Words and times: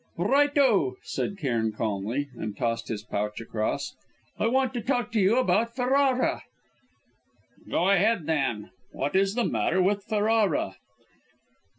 "Right 0.17 0.49
oh," 0.57 0.95
said 1.03 1.37
Cairn 1.37 1.73
calmly, 1.73 2.29
and 2.35 2.57
tossed 2.57 2.87
his 2.87 3.03
pouch 3.03 3.39
across. 3.39 3.93
"I 4.39 4.47
want 4.47 4.73
to 4.73 4.81
talk 4.81 5.11
to 5.11 5.19
you 5.19 5.37
about 5.37 5.75
Ferrara." 5.75 6.41
"Go 7.69 7.87
ahead 7.87 8.25
then. 8.25 8.71
What 8.91 9.15
is 9.15 9.35
the 9.35 9.45
matter 9.45 9.79
with 9.79 10.03
Ferrara?" 10.05 10.77